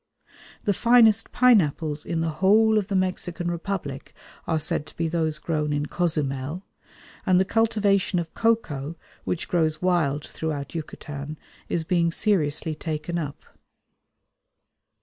[0.63, 4.15] The finest pineapples in the whole of the Mexican Republic
[4.47, 6.65] are said to be those grown in Cozumel,
[7.23, 8.95] and the cultivation of cocoa,
[9.25, 11.37] which grows wild throughout Yucatan,
[11.69, 13.45] is being seriously taken up.